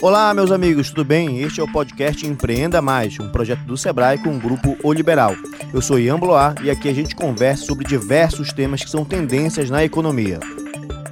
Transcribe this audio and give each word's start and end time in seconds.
Olá, 0.00 0.32
meus 0.32 0.52
amigos, 0.52 0.90
tudo 0.90 1.04
bem? 1.04 1.40
Este 1.40 1.58
é 1.58 1.62
o 1.62 1.72
podcast 1.72 2.24
Empreenda 2.24 2.80
Mais, 2.80 3.18
um 3.18 3.28
projeto 3.30 3.64
do 3.64 3.76
Sebrae 3.76 4.16
com 4.18 4.36
o 4.36 4.38
grupo 4.38 4.76
O 4.84 4.92
Liberal. 4.92 5.34
Eu 5.74 5.82
sou 5.82 5.98
Ian 5.98 6.20
Bloar 6.20 6.54
e 6.62 6.70
aqui 6.70 6.88
a 6.88 6.94
gente 6.94 7.16
conversa 7.16 7.64
sobre 7.64 7.84
diversos 7.84 8.52
temas 8.52 8.84
que 8.84 8.90
são 8.90 9.04
tendências 9.04 9.68
na 9.68 9.84
economia. 9.84 10.38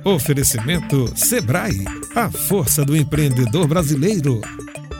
Oferecimento 0.04 1.12
Sebrae, 1.16 1.84
a 2.14 2.30
força 2.30 2.84
do 2.84 2.96
empreendedor 2.96 3.66
brasileiro. 3.66 4.40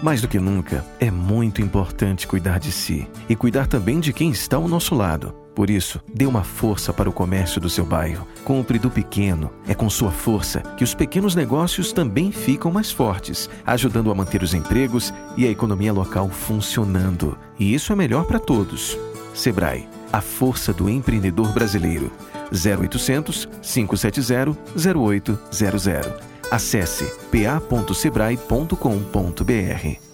Mais 0.03 0.21
do 0.21 0.27
que 0.27 0.41
nunca, 0.41 0.84
é 0.98 1.09
muito 1.09 1.62
importante 1.62 2.27
cuidar 2.27 2.59
de 2.59 2.73
si 2.73 3.07
e 3.29 3.37
cuidar 3.37 3.68
também 3.68 4.00
de 4.00 4.12
quem 4.12 4.30
está 4.30 4.57
ao 4.57 4.66
nosso 4.66 4.96
lado. 4.96 5.46
Por 5.57 5.68
isso, 5.70 6.00
dê 6.12 6.27
uma 6.27 6.45
força 6.45 6.93
para 6.93 7.09
o 7.09 7.12
comércio 7.12 7.59
do 7.59 7.70
seu 7.70 7.86
bairro. 7.86 8.29
Compre 8.45 8.79
do 8.79 8.91
pequeno. 8.91 9.50
É 9.66 9.75
com 9.75 9.88
sua 9.88 10.11
força 10.11 10.60
que 10.77 10.84
os 10.84 10.95
pequenos 10.95 11.34
negócios 11.34 11.95
também 11.95 12.30
ficam 12.30 12.70
mais 12.70 12.91
fortes, 12.91 13.48
ajudando 13.64 14.11
a 14.11 14.14
manter 14.14 14.42
os 14.42 14.52
empregos 14.52 15.14
e 15.34 15.47
a 15.47 15.50
economia 15.50 15.95
local 15.95 16.28
funcionando. 16.28 17.38
E 17.59 17.73
isso 17.73 17.91
é 17.91 17.97
melhor 17.97 18.27
para 18.27 18.38
todos. 18.38 18.98
Sebrae, 19.33 19.88
a 20.12 20.20
força 20.20 20.74
do 20.74 20.91
empreendedor 20.91 21.50
brasileiro. 21.55 22.12
0800 22.52 23.48
570 23.62 24.59
0800. 24.77 25.41
Acesse 26.50 27.06
pa.sebrae.com.br. 27.33 30.05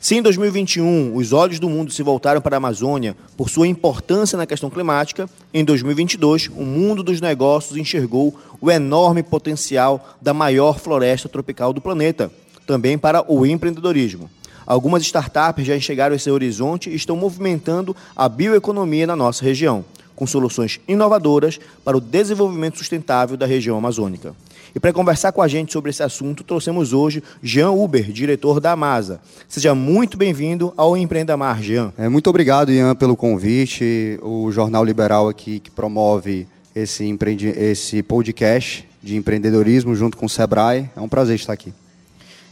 Se 0.00 0.16
em 0.16 0.22
2021 0.22 1.14
os 1.14 1.34
olhos 1.34 1.60
do 1.60 1.68
mundo 1.68 1.92
se 1.92 2.02
voltaram 2.02 2.40
para 2.40 2.56
a 2.56 2.58
Amazônia 2.58 3.14
por 3.36 3.50
sua 3.50 3.68
importância 3.68 4.38
na 4.38 4.46
questão 4.46 4.70
climática, 4.70 5.28
em 5.52 5.62
2022 5.62 6.48
o 6.56 6.62
mundo 6.62 7.02
dos 7.02 7.20
negócios 7.20 7.76
enxergou 7.76 8.34
o 8.62 8.70
enorme 8.70 9.22
potencial 9.22 10.16
da 10.18 10.32
maior 10.32 10.78
floresta 10.78 11.28
tropical 11.28 11.74
do 11.74 11.82
planeta, 11.82 12.32
também 12.66 12.96
para 12.96 13.30
o 13.30 13.44
empreendedorismo. 13.44 14.30
Algumas 14.66 15.02
startups 15.02 15.66
já 15.66 15.76
enxergaram 15.76 16.16
esse 16.16 16.30
horizonte 16.30 16.88
e 16.88 16.94
estão 16.94 17.14
movimentando 17.14 17.94
a 18.16 18.26
bioeconomia 18.26 19.06
na 19.06 19.14
nossa 19.14 19.44
região, 19.44 19.84
com 20.20 20.26
soluções 20.26 20.78
inovadoras 20.86 21.58
para 21.82 21.96
o 21.96 22.00
desenvolvimento 22.00 22.76
sustentável 22.76 23.38
da 23.38 23.46
região 23.46 23.78
amazônica. 23.78 24.34
E 24.74 24.78
para 24.78 24.92
conversar 24.92 25.32
com 25.32 25.40
a 25.40 25.48
gente 25.48 25.72
sobre 25.72 25.88
esse 25.88 26.02
assunto, 26.02 26.44
trouxemos 26.44 26.92
hoje 26.92 27.22
Jean 27.42 27.70
Uber, 27.70 28.12
diretor 28.12 28.60
da 28.60 28.72
Amasa. 28.72 29.18
Seja 29.48 29.74
muito 29.74 30.18
bem-vindo 30.18 30.74
ao 30.76 30.94
Empreenda 30.94 31.38
Mar, 31.38 31.62
Jean. 31.62 31.90
É, 31.96 32.06
muito 32.06 32.28
obrigado, 32.28 32.70
Ian, 32.70 32.94
pelo 32.94 33.16
convite. 33.16 34.18
O 34.20 34.52
Jornal 34.52 34.84
Liberal 34.84 35.26
aqui 35.26 35.58
que 35.58 35.70
promove 35.70 36.46
esse, 36.76 37.02
empreende... 37.06 37.48
esse 37.48 38.02
podcast 38.02 38.86
de 39.02 39.16
empreendedorismo 39.16 39.94
junto 39.94 40.18
com 40.18 40.26
o 40.26 40.28
Sebrae. 40.28 40.90
É 40.94 41.00
um 41.00 41.08
prazer 41.08 41.36
estar 41.36 41.54
aqui. 41.54 41.72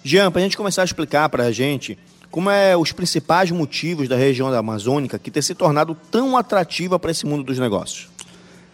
Jean, 0.03 0.33
para 0.33 0.41
a 0.41 0.45
gente 0.45 0.57
começar 0.57 0.81
a 0.81 0.87
explicar 0.87 1.29
para 1.29 1.45
a 1.45 1.53
gente 1.53 1.99
como 2.31 2.51
é 2.51 2.77
os 2.77 2.93
principais 2.93 3.51
motivos 3.51 4.09
da 4.09 4.17
região 4.17 4.51
da 4.51 4.59
Amazônica 4.59 5.19
que 5.19 5.31
ter 5.31 5.43
se 5.43 5.55
tornado 5.55 5.97
tão 6.11 6.37
atrativa 6.37 6.99
para 6.99 7.11
esse 7.11 7.27
mundo 7.27 7.43
dos 7.43 7.59
negócios. 7.59 8.09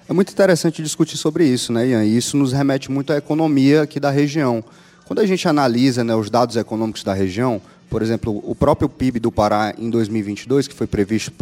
É 0.09 0.13
muito 0.13 0.33
interessante 0.33 0.83
discutir 0.83 1.17
sobre 1.17 1.47
isso, 1.47 1.73
né, 1.73 1.87
Ian? 1.89 2.05
E 2.05 2.17
isso 2.17 2.37
nos 2.37 2.53
remete 2.53 2.91
muito 2.91 3.13
à 3.13 3.17
economia 3.17 3.83
aqui 3.83 3.99
da 3.99 4.11
região. 4.11 4.63
Quando 5.07 5.21
a 5.21 5.27
gente 5.27 5.47
analisa 5.49 6.05
né, 6.05 6.15
os 6.15 6.29
dados 6.29 6.57
econômicos 6.57 7.03
da 7.03 7.15
região, 7.15 7.61
por 7.89 8.03
exemplo, 8.03 8.43
o 8.45 8.55
próprio 8.55 8.89
PIB 8.89 9.21
do 9.21 9.31
Pará 9.31 9.75
em 9.79 9.89
2022, 9.89 10.67
que 10.67 10.75
foi 10.75 10.87
previsto 10.87 11.33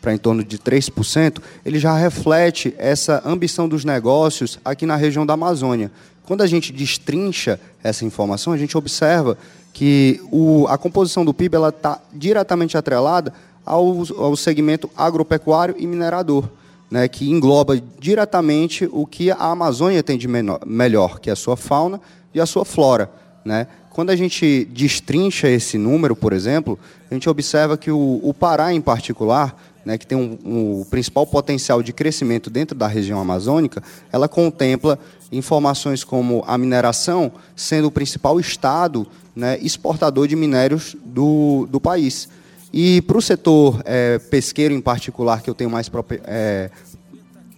para 0.00 0.12
em 0.12 0.18
torno 0.18 0.44
de 0.44 0.58
3%, 0.58 1.40
ele 1.64 1.78
já 1.78 1.96
reflete 1.96 2.74
essa 2.76 3.22
ambição 3.24 3.68
dos 3.68 3.84
negócios 3.84 4.58
aqui 4.64 4.84
na 4.84 4.94
região 4.94 5.24
da 5.24 5.34
Amazônia. 5.34 5.90
Quando 6.24 6.42
a 6.42 6.46
gente 6.46 6.72
destrincha 6.72 7.58
essa 7.82 8.04
informação, 8.04 8.52
a 8.52 8.56
gente 8.56 8.76
observa 8.76 9.38
que 9.76 10.22
o, 10.32 10.66
a 10.68 10.78
composição 10.78 11.22
do 11.22 11.34
PIB 11.34 11.58
está 11.68 12.00
diretamente 12.10 12.78
atrelada 12.78 13.30
ao, 13.62 14.04
ao 14.16 14.34
segmento 14.34 14.88
agropecuário 14.96 15.74
e 15.78 15.86
minerador 15.86 16.48
né, 16.90 17.06
que 17.06 17.28
engloba 17.28 17.78
diretamente 18.00 18.88
o 18.90 19.04
que 19.04 19.30
a 19.30 19.50
Amazônia 19.50 20.02
tem 20.02 20.16
de 20.16 20.26
menor, 20.26 20.60
melhor, 20.64 21.20
que 21.20 21.28
é 21.28 21.34
a 21.34 21.36
sua 21.36 21.58
fauna 21.58 22.00
e 22.32 22.40
a 22.40 22.46
sua 22.46 22.64
flora. 22.64 23.10
Né? 23.44 23.66
Quando 23.90 24.08
a 24.08 24.16
gente 24.16 24.64
destrincha 24.64 25.46
esse 25.46 25.76
número, 25.76 26.16
por 26.16 26.32
exemplo, 26.32 26.78
a 27.10 27.12
gente 27.12 27.28
observa 27.28 27.76
que 27.76 27.90
o, 27.90 28.18
o 28.22 28.32
Pará, 28.32 28.72
em 28.72 28.80
particular, 28.80 29.60
né, 29.84 29.98
que 29.98 30.06
tem 30.06 30.16
um, 30.16 30.38
um, 30.42 30.80
o 30.80 30.86
principal 30.86 31.26
potencial 31.26 31.82
de 31.82 31.92
crescimento 31.92 32.48
dentro 32.48 32.74
da 32.74 32.86
região 32.86 33.20
amazônica, 33.20 33.82
ela 34.10 34.26
contempla 34.26 34.98
informações 35.30 36.04
como 36.04 36.44
a 36.46 36.56
mineração 36.56 37.32
sendo 37.54 37.88
o 37.88 37.90
principal 37.90 38.38
estado 38.38 39.06
né, 39.34 39.58
exportador 39.60 40.26
de 40.26 40.34
minérios 40.34 40.96
do, 41.04 41.68
do 41.70 41.80
país. 41.80 42.28
E 42.72 43.02
para 43.02 43.18
o 43.18 43.22
setor 43.22 43.82
é, 43.84 44.18
pesqueiro 44.18 44.74
em 44.74 44.80
particular, 44.80 45.42
que 45.42 45.50
eu 45.50 45.54
tenho 45.54 45.70
mais, 45.70 45.90
é, 46.24 46.70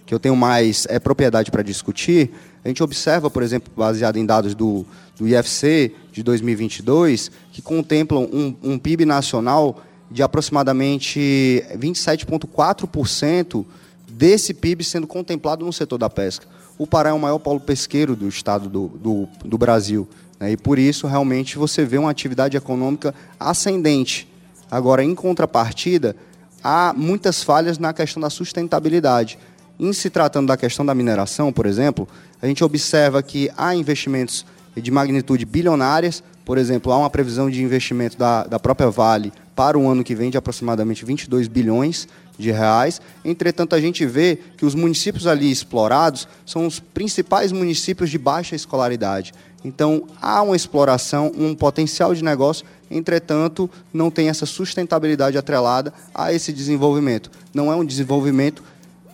que 0.05 0.13
eu 0.13 0.19
tenho 0.19 0.37
mais 0.37 0.87
é, 0.89 0.99
propriedade 0.99 1.51
para 1.51 1.63
discutir, 1.63 2.31
a 2.65 2.69
gente 2.69 2.83
observa, 2.83 3.31
por 3.31 3.43
exemplo, 3.43 3.73
baseado 3.77 4.17
em 4.17 4.27
dados 4.27 4.55
do, 4.55 4.85
do 5.17 5.27
IFC 5.27 5.95
de 6.13 6.23
2022, 6.23 7.31
que 7.53 7.63
contemplam 7.63 8.29
um, 8.33 8.55
um 8.63 8.79
PIB 8.79 9.05
nacional 9.05 9.83
de 10.11 10.23
aproximadamente 10.23 11.65
27,4% 11.77 13.65
desse 14.09 14.53
PIB 14.53 14.83
sendo 14.83 15.07
contemplado 15.07 15.65
no 15.65 15.73
setor 15.73 15.99
da 15.99 16.11
pesca. 16.11 16.47
O 16.79 16.87
Pará 16.87 17.11
é 17.11 17.13
o 17.13 17.19
maior 17.19 17.39
polo 17.39 17.61
pesqueiro 17.61 18.15
do 18.15 18.29
estado 18.29 18.69
do, 18.69 18.89
do, 18.89 19.29
do 19.45 19.59
Brasil. 19.59 20.09
Né? 20.39 20.53
E 20.53 20.57
por 20.57 20.79
isso, 20.79 21.07
realmente, 21.07 21.59
você 21.59 21.85
vê 21.85 21.99
uma 21.99 22.11
atividade 22.11 22.57
econômica 22.57 23.15
ascendente 23.39 24.29
Agora, 24.71 25.03
em 25.03 25.15
contrapartida, 25.15 26.15
há 26.63 26.93
muitas 26.97 27.43
falhas 27.43 27.79
na 27.79 27.93
questão 27.93 28.21
da 28.21 28.29
sustentabilidade. 28.29 29.39
Em 29.79 29.93
se 29.93 30.11
tratando 30.11 30.49
da 30.49 30.57
questão 30.57 30.85
da 30.85 30.95
mineração, 30.95 31.53
por 31.53 31.65
exemplo, 31.65 32.07
a 32.43 32.47
gente 32.47 32.63
observa 32.63 33.23
que 33.23 33.51
há 33.57 33.75
investimentos 33.75 34.45
de 34.77 34.91
magnitude 34.91 35.45
bilionárias, 35.45 36.23
por 36.45 36.59
exemplo, 36.59 36.93
há 36.93 36.99
uma 36.99 37.11
previsão 37.11 37.51
de 37.51 37.63
investimento 37.63 38.19
da, 38.19 38.45
da 38.45 38.59
própria 38.59 38.91
Vale 38.91 39.33
para 39.55 39.79
o 39.79 39.89
ano 39.89 40.05
que 40.05 40.15
vem 40.15 40.31
de 40.31 40.37
aproximadamente 40.37 41.05
22 41.05 41.49
bilhões 41.49 42.07
de 42.39 42.51
reais. 42.51 43.01
Entretanto, 43.25 43.75
a 43.75 43.81
gente 43.81 44.07
vê 44.07 44.39
que 44.57 44.65
os 44.65 44.75
municípios 44.75 45.27
ali 45.27 45.51
explorados 45.51 46.29
são 46.47 46.67
os 46.67 46.79
principais 46.79 47.51
municípios 47.51 48.09
de 48.09 48.17
baixa 48.17 48.55
escolaridade. 48.55 49.35
Então, 49.65 50.05
há 50.23 50.41
uma 50.41 50.55
exploração, 50.55 51.33
um 51.37 51.55
potencial 51.55 52.15
de 52.15 52.23
negócio, 52.23 52.65
entretanto, 52.91 53.69
não 53.93 54.11
tem 54.11 54.29
essa 54.29 54.47
sustentabilidade 54.47 55.37
atrelada 55.37 55.93
a 56.15 56.33
esse 56.33 56.53
desenvolvimento. 56.53 57.31
Não 57.53 57.73
é 57.73 57.75
um 57.75 57.85
desenvolvimento 57.85 58.63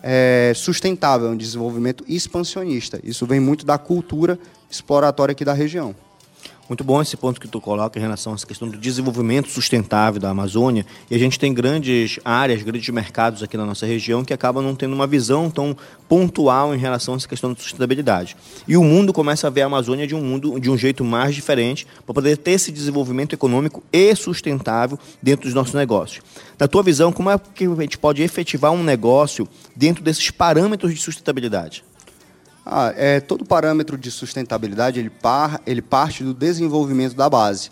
é, 0.03 0.53
sustentável, 0.55 1.27
é 1.27 1.31
um 1.31 1.37
desenvolvimento 1.37 2.05
expansionista. 2.07 2.99
Isso 3.03 3.25
vem 3.25 3.39
muito 3.39 3.65
da 3.65 3.79
cultura 3.79 4.37
exploratória 4.69 5.31
aqui 5.31 5.43
da 5.43 5.53
região. 5.53 5.95
Muito 6.67 6.83
bom 6.83 6.99
esse 6.99 7.15
ponto 7.15 7.39
que 7.39 7.47
tu 7.47 7.61
coloca 7.61 7.99
em 7.99 8.01
relação 8.01 8.33
a 8.33 8.35
essa 8.35 8.47
questão 8.47 8.67
do 8.67 8.75
desenvolvimento 8.75 9.51
sustentável 9.51 10.19
da 10.19 10.31
Amazônia. 10.31 10.83
E 11.11 11.13
a 11.13 11.19
gente 11.19 11.37
tem 11.37 11.53
grandes 11.53 12.19
áreas, 12.25 12.63
grandes 12.63 12.89
mercados 12.89 13.43
aqui 13.43 13.55
na 13.55 13.67
nossa 13.67 13.85
região 13.85 14.25
que 14.25 14.33
acabam 14.33 14.63
não 14.63 14.73
tendo 14.73 14.95
uma 14.95 15.05
visão 15.05 15.51
tão 15.51 15.77
pontual 16.09 16.73
em 16.73 16.77
relação 16.79 17.13
a 17.13 17.17
essa 17.17 17.27
questão 17.27 17.53
de 17.53 17.61
sustentabilidade. 17.61 18.35
E 18.67 18.75
o 18.75 18.83
mundo 18.83 19.13
começa 19.13 19.45
a 19.45 19.49
ver 19.51 19.61
a 19.61 19.67
Amazônia 19.67 20.07
de 20.07 20.15
um 20.15 20.21
mundo 20.21 20.59
de 20.59 20.71
um 20.71 20.75
jeito 20.75 21.03
mais 21.03 21.35
diferente 21.35 21.85
para 22.03 22.15
poder 22.15 22.35
ter 22.35 22.51
esse 22.51 22.71
desenvolvimento 22.71 23.33
econômico 23.33 23.83
e 23.93 24.15
sustentável 24.15 24.97
dentro 25.21 25.45
dos 25.45 25.53
nossos 25.53 25.75
negócios. 25.75 26.25
Na 26.57 26.67
tua 26.67 26.81
visão, 26.81 27.11
como 27.11 27.29
é 27.29 27.37
que 27.37 27.65
a 27.65 27.81
gente 27.81 27.99
pode 27.99 28.23
efetivar 28.23 28.71
um 28.71 28.83
negócio 28.83 29.47
dentro 29.75 30.03
desses 30.03 30.31
parâmetros 30.31 30.95
de 30.95 30.99
sustentabilidade? 30.99 31.83
Ah, 32.65 32.91
é, 32.97 33.19
todo 33.19 33.45
parâmetro 33.45 33.95
de 33.95 34.09
sustentabilidade 34.09 34.99
ele, 34.99 35.11
par, 35.11 35.61
ele 35.67 35.83
parte 35.83 36.23
do 36.23 36.33
desenvolvimento 36.33 37.15
da 37.15 37.29
base. 37.29 37.69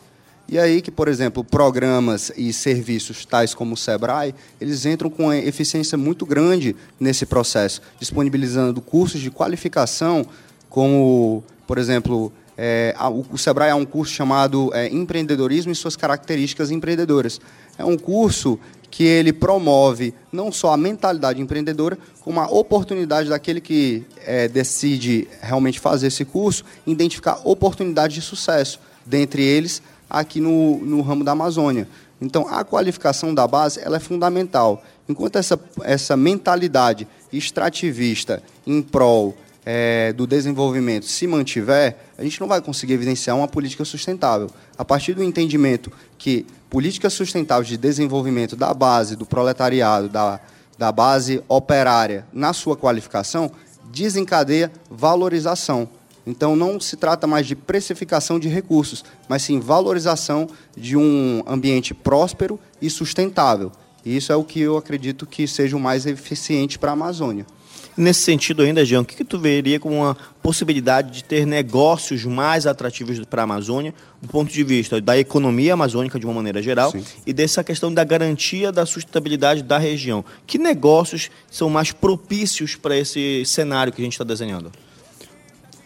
E 0.48 0.60
aí 0.60 0.82
que, 0.82 0.92
por 0.92 1.08
exemplo, 1.08 1.44
programas 1.44 2.32
e 2.38 2.54
serviços 2.54 3.26
tais 3.26 3.56
como 3.56 3.74
o 3.74 3.78
Sebrae, 3.78 4.36
eles 4.62 4.86
entram 4.86 5.10
com 5.10 5.34
eficiência 5.34 5.98
muito 5.98 6.26
grande 6.26 6.76
nesse 7.00 7.26
processo, 7.26 7.82
disponibilizando 8.00 8.82
cursos 8.82 9.20
de 9.20 9.32
qualificação, 9.32 10.26
como, 10.70 11.44
por 11.66 11.78
exemplo, 11.78 12.32
é, 12.56 12.96
o 13.32 13.38
Sebrae 13.38 13.72
é 13.72 13.76
um 13.76 13.86
curso 13.86 14.14
chamado 14.14 14.70
é, 14.74 14.88
Empreendedorismo 14.90 15.72
e 15.72 15.76
suas 15.76 15.96
características 15.96 16.70
empreendedoras. 16.70 17.42
É 17.78 17.84
um 17.84 17.98
curso 17.98 18.60
que 18.94 19.04
ele 19.04 19.34
promove 19.34 20.14
não 20.32 20.52
só 20.52 20.72
a 20.72 20.78
mentalidade 20.78 21.42
empreendedora, 21.42 21.98
como 22.22 22.40
a 22.40 22.46
oportunidade 22.46 23.28
daquele 23.28 23.60
que 23.60 24.06
é, 24.24 24.48
decide 24.48 25.28
realmente 25.42 25.80
fazer 25.80 26.06
esse 26.06 26.24
curso, 26.24 26.64
identificar 26.86 27.42
oportunidades 27.44 28.14
de 28.14 28.22
sucesso, 28.22 28.80
dentre 29.04 29.42
eles 29.42 29.82
aqui 30.08 30.40
no, 30.40 30.78
no 30.86 31.02
ramo 31.02 31.24
da 31.24 31.32
Amazônia. 31.32 31.88
Então, 32.22 32.48
a 32.48 32.64
qualificação 32.64 33.34
da 33.34 33.48
base 33.48 33.80
ela 33.84 33.98
é 33.98 34.00
fundamental. 34.00 34.84
Enquanto 35.10 35.38
essa, 35.38 35.60
essa 35.82 36.16
mentalidade 36.16 37.08
extrativista 37.32 38.44
em 38.66 38.80
prol 38.80 39.36
é, 39.66 40.14
do 40.14 40.28
desenvolvimento 40.28 41.08
se 41.08 41.26
mantiver, 41.26 41.98
a 42.16 42.24
gente 42.24 42.40
não 42.40 42.48
vai 42.48 42.62
conseguir 42.62 42.94
evidenciar 42.94 43.36
uma 43.36 43.48
política 43.48 43.84
sustentável. 43.84 44.52
A 44.78 44.86
partir 44.86 45.14
do 45.14 45.24
entendimento 45.24 45.92
que 46.16 46.46
políticas 46.74 47.14
sustentáveis 47.14 47.68
de 47.68 47.78
desenvolvimento 47.78 48.56
da 48.56 48.74
base, 48.74 49.16
do 49.16 49.28
proletariado, 49.28 50.10
da, 50.10 50.40
da 50.76 50.92
base 50.92 51.40
operária, 51.48 52.26
na 52.34 52.52
sua 52.52 52.76
qualificação, 52.76 53.52
desencadeia 53.92 54.72
valorização. 54.90 55.88
Então, 56.26 56.56
não 56.56 56.80
se 56.80 56.98
trata 56.98 57.28
mais 57.28 57.46
de 57.46 57.56
precificação 57.56 58.40
de 58.40 58.48
recursos, 58.48 59.06
mas 59.30 59.44
sim 59.44 59.60
valorização 59.60 60.50
de 60.76 60.98
um 60.98 61.44
ambiente 61.46 61.94
próspero 61.94 62.60
e 62.82 62.90
sustentável. 62.90 63.72
E 64.04 64.18
isso 64.18 64.32
é 64.32 64.36
o 64.36 64.44
que 64.44 64.60
eu 64.60 64.76
acredito 64.76 65.28
que 65.28 65.48
seja 65.48 65.78
o 65.78 65.80
mais 65.80 66.08
eficiente 66.08 66.80
para 66.80 66.90
a 66.90 66.94
Amazônia. 66.94 67.46
Nesse 67.96 68.22
sentido 68.22 68.64
ainda, 68.64 68.84
Jean, 68.84 69.02
o 69.02 69.06
que, 69.06 69.16
que 69.16 69.24
tu 69.24 69.38
veria 69.38 69.80
como 69.80 69.96
uma 69.96 70.18
possibilidade 70.42 71.12
de 71.12 71.24
ter 71.24 71.46
negócios 71.46 72.26
mais 72.26 72.66
atrativos 72.66 73.20
para 73.26 73.44
a 73.44 73.46
Amazônia, 73.46 73.94
do 74.22 74.28
ponto 74.28 74.52
de 74.52 74.64
vista 74.64 75.00
da 75.00 75.18
economia 75.18 75.74
amazônica 75.74 76.20
de 76.20 76.26
uma 76.26 76.34
maneira 76.34 76.62
geral 76.62 76.92
Sim. 76.92 77.04
e 77.26 77.32
dessa 77.32 77.64
questão 77.64 77.94
da 77.94 78.04
garantia 78.04 78.72
da 78.72 78.86
sustentabilidade 78.86 79.62
da 79.62 79.78
região? 79.78 80.26
Que 80.48 80.58
negócios 80.58 81.30
são 81.52 81.70
mais 81.70 81.92
propícios 81.92 82.76
para 82.76 82.98
esse 82.98 83.44
cenário 83.46 83.94
que 83.94 84.02
a 84.02 84.04
gente 84.04 84.14
está 84.14 84.24
desenhando? 84.24 84.72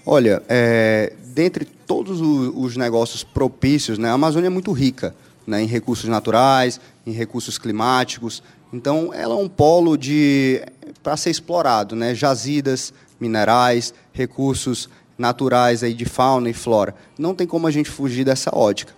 Olha, 0.05 0.41
é, 0.47 1.11
dentre 1.35 1.65
todos 1.65 2.21
os 2.21 2.77
negócios 2.77 3.23
propícios, 3.23 3.97
né, 3.97 4.09
a 4.09 4.13
Amazônia 4.13 4.47
é 4.47 4.49
muito 4.49 4.71
rica 4.71 5.13
né, 5.45 5.61
em 5.61 5.65
recursos 5.65 6.09
naturais, 6.09 6.79
em 7.05 7.11
recursos 7.11 7.57
climáticos. 7.57 8.41
Então, 8.71 9.13
ela 9.13 9.33
é 9.33 9.37
um 9.37 9.47
polo 9.47 9.97
de 9.97 10.61
para 11.07 11.15
ser 11.15 11.29
explorado, 11.29 11.95
né? 11.95 12.13
Jazidas, 12.13 12.93
minerais, 13.17 13.93
recursos 14.11 14.89
naturais 15.17 15.81
aí 15.81 15.93
de 15.93 16.03
fauna 16.03 16.49
e 16.49 16.53
flora. 16.53 16.93
Não 17.17 17.33
tem 17.33 17.47
como 17.47 17.65
a 17.65 17.71
gente 17.71 17.89
fugir 17.89 18.25
dessa 18.25 18.53
ótica. 18.53 18.93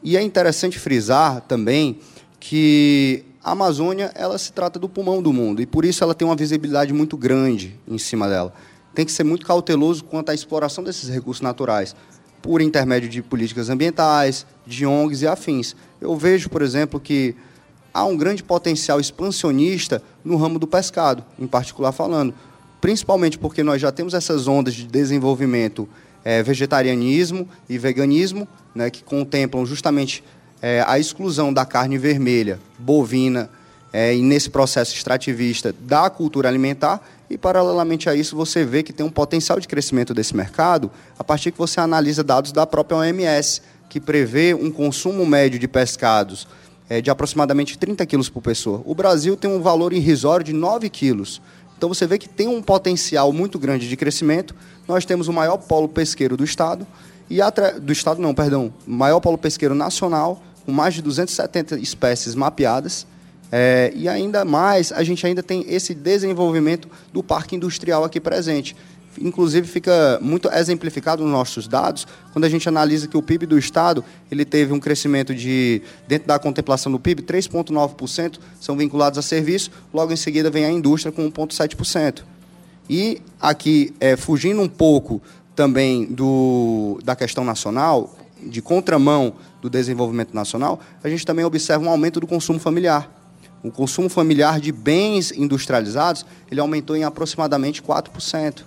E 0.00 0.16
é 0.16 0.22
interessante 0.22 0.78
frisar 0.78 1.40
também 1.40 1.98
que 2.38 3.24
a 3.42 3.50
Amazônia 3.50 4.12
ela 4.14 4.38
se 4.38 4.52
trata 4.52 4.78
do 4.78 4.88
pulmão 4.88 5.20
do 5.20 5.32
mundo 5.32 5.60
e 5.60 5.66
por 5.66 5.84
isso 5.84 6.04
ela 6.04 6.14
tem 6.14 6.24
uma 6.24 6.36
visibilidade 6.36 6.92
muito 6.92 7.16
grande 7.16 7.76
em 7.88 7.98
cima 7.98 8.28
dela. 8.28 8.54
Tem 8.94 9.04
que 9.04 9.10
ser 9.10 9.24
muito 9.24 9.44
cauteloso 9.44 10.04
quanto 10.04 10.30
à 10.30 10.34
exploração 10.34 10.84
desses 10.84 11.08
recursos 11.08 11.42
naturais, 11.42 11.96
por 12.40 12.60
intermédio 12.60 13.08
de 13.08 13.22
políticas 13.22 13.68
ambientais, 13.68 14.46
de 14.64 14.86
ONGs 14.86 15.22
e 15.22 15.26
afins. 15.26 15.74
Eu 16.00 16.16
vejo, 16.16 16.48
por 16.48 16.62
exemplo, 16.62 17.00
que 17.00 17.34
há 17.92 18.04
um 18.04 18.16
grande 18.16 18.42
potencial 18.42 19.00
expansionista 19.00 20.02
no 20.24 20.36
ramo 20.36 20.58
do 20.58 20.66
pescado, 20.66 21.24
em 21.38 21.46
particular 21.46 21.92
falando, 21.92 22.34
principalmente 22.80 23.38
porque 23.38 23.62
nós 23.62 23.80
já 23.80 23.92
temos 23.92 24.14
essas 24.14 24.48
ondas 24.48 24.74
de 24.74 24.86
desenvolvimento 24.86 25.88
é, 26.24 26.42
vegetarianismo 26.42 27.48
e 27.68 27.78
veganismo, 27.78 28.46
né, 28.74 28.90
que 28.90 29.02
contemplam 29.02 29.64
justamente 29.64 30.22
é, 30.62 30.84
a 30.86 30.98
exclusão 30.98 31.52
da 31.52 31.64
carne 31.64 31.98
vermelha, 31.98 32.60
bovina, 32.78 33.50
é, 33.92 34.14
e 34.14 34.22
nesse 34.22 34.48
processo 34.48 34.94
extrativista 34.94 35.74
da 35.80 36.08
cultura 36.08 36.48
alimentar, 36.48 37.00
e 37.28 37.36
paralelamente 37.36 38.08
a 38.08 38.14
isso 38.14 38.36
você 38.36 38.64
vê 38.64 38.82
que 38.82 38.92
tem 38.92 39.04
um 39.04 39.10
potencial 39.10 39.58
de 39.58 39.66
crescimento 39.66 40.14
desse 40.14 40.34
mercado 40.34 40.90
a 41.18 41.24
partir 41.24 41.50
que 41.50 41.58
você 41.58 41.80
analisa 41.80 42.22
dados 42.22 42.52
da 42.52 42.66
própria 42.66 42.98
OMS, 42.98 43.62
que 43.88 44.00
prevê 44.00 44.54
um 44.54 44.70
consumo 44.70 45.26
médio 45.26 45.58
de 45.58 45.66
pescados 45.66 46.46
é, 46.90 47.00
de 47.00 47.08
aproximadamente 47.08 47.78
30 47.78 48.04
quilos 48.04 48.28
por 48.28 48.42
pessoa. 48.42 48.82
O 48.84 48.94
Brasil 48.96 49.36
tem 49.36 49.48
um 49.48 49.62
valor 49.62 49.92
irrisório 49.92 50.44
de 50.44 50.52
9 50.52 50.90
quilos. 50.90 51.40
Então 51.78 51.88
você 51.88 52.04
vê 52.06 52.18
que 52.18 52.28
tem 52.28 52.48
um 52.48 52.60
potencial 52.60 53.32
muito 53.32 53.58
grande 53.58 53.88
de 53.88 53.96
crescimento. 53.96 54.54
Nós 54.88 55.04
temos 55.04 55.28
o 55.28 55.32
maior 55.32 55.56
polo 55.56 55.88
pesqueiro 55.88 56.36
do 56.36 56.44
estado 56.44 56.84
e 57.30 57.38
do 57.80 57.92
estado 57.92 58.20
não, 58.20 58.34
perdão, 58.34 58.74
maior 58.84 59.20
polo 59.20 59.38
pesqueiro 59.38 59.74
nacional 59.74 60.42
com 60.66 60.72
mais 60.72 60.92
de 60.92 61.00
270 61.00 61.78
espécies 61.78 62.34
mapeadas. 62.34 63.06
É, 63.52 63.92
e 63.94 64.08
ainda 64.08 64.44
mais, 64.44 64.92
a 64.92 65.02
gente 65.02 65.26
ainda 65.26 65.42
tem 65.42 65.64
esse 65.68 65.94
desenvolvimento 65.94 66.88
do 67.12 67.22
parque 67.22 67.56
industrial 67.56 68.04
aqui 68.04 68.20
presente 68.20 68.76
inclusive 69.18 69.66
fica 69.66 70.18
muito 70.22 70.48
exemplificado 70.50 71.22
nos 71.22 71.32
nossos 71.32 71.66
dados, 71.66 72.06
quando 72.32 72.44
a 72.44 72.48
gente 72.48 72.68
analisa 72.68 73.08
que 73.08 73.16
o 73.16 73.22
PIB 73.22 73.46
do 73.46 73.58
Estado 73.58 74.04
ele 74.30 74.44
teve 74.44 74.72
um 74.72 74.78
crescimento 74.78 75.34
de, 75.34 75.82
dentro 76.06 76.28
da 76.28 76.38
contemplação 76.38 76.92
do 76.92 77.00
PIB, 77.00 77.22
3,9% 77.22 78.38
são 78.60 78.76
vinculados 78.76 79.18
a 79.18 79.22
serviço, 79.22 79.70
logo 79.92 80.12
em 80.12 80.16
seguida 80.16 80.50
vem 80.50 80.64
a 80.64 80.70
indústria 80.70 81.10
com 81.10 81.30
1,7%. 81.30 82.22
E 82.88 83.20
aqui, 83.40 83.94
é, 84.00 84.16
fugindo 84.16 84.60
um 84.60 84.68
pouco 84.68 85.20
também 85.54 86.06
do, 86.06 86.98
da 87.04 87.14
questão 87.14 87.44
nacional, 87.44 88.16
de 88.42 88.62
contramão 88.62 89.34
do 89.60 89.68
desenvolvimento 89.68 90.34
nacional, 90.34 90.80
a 91.04 91.08
gente 91.08 91.26
também 91.26 91.44
observa 91.44 91.84
um 91.84 91.90
aumento 91.90 92.20
do 92.20 92.26
consumo 92.26 92.58
familiar. 92.58 93.19
O 93.62 93.70
consumo 93.70 94.08
familiar 94.08 94.58
de 94.58 94.72
bens 94.72 95.32
industrializados 95.32 96.24
ele 96.50 96.60
aumentou 96.60 96.96
em 96.96 97.04
aproximadamente 97.04 97.82
4%. 97.82 98.62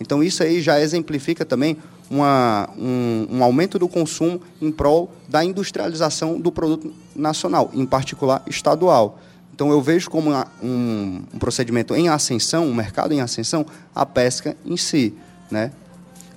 Então, 0.00 0.22
isso 0.22 0.42
aí 0.42 0.60
já 0.62 0.80
exemplifica 0.80 1.44
também 1.44 1.76
uma, 2.10 2.68
um, 2.78 3.26
um, 3.30 3.44
aumento 3.44 3.78
do 3.78 3.88
consumo 3.88 4.40
em 4.60 4.70
prol 4.70 5.12
da 5.28 5.44
industrialização 5.44 6.40
do 6.40 6.50
produto 6.50 6.94
nacional, 7.14 7.70
em 7.74 7.84
particular 7.84 8.42
estadual. 8.46 9.18
Então, 9.52 9.70
eu 9.70 9.82
vejo 9.82 10.08
como 10.08 10.30
uma, 10.30 10.46
um, 10.62 11.22
um, 11.34 11.38
procedimento 11.38 11.94
em 11.94 12.08
ascensão, 12.08 12.66
um 12.66 12.74
mercado 12.74 13.12
em 13.12 13.20
ascensão, 13.20 13.66
a 13.94 14.06
pesca 14.06 14.56
em 14.64 14.76
si. 14.76 15.14
Né? 15.50 15.72